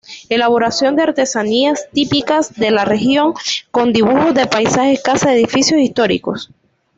[0.29, 3.35] Elaboración de artesanías típicas de la región
[3.69, 6.49] con dibujos de paisajes, casas, edificios históricos.